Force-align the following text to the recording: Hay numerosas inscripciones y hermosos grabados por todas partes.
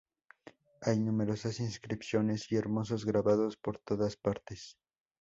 Hay 0.81 0.99
numerosas 0.99 1.59
inscripciones 1.59 2.51
y 2.51 2.55
hermosos 2.55 3.05
grabados 3.05 3.55
por 3.55 3.77
todas 3.77 4.17
partes. 4.17 4.79